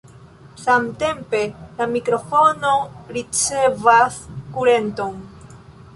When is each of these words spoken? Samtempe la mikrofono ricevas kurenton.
Samtempe 0.61 1.41
la 1.81 1.87
mikrofono 1.91 2.73
ricevas 3.19 4.19
kurenton. 4.57 5.25